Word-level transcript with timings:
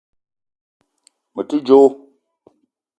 Me 1.33 1.41
te 1.47 1.57
djo 1.65 1.79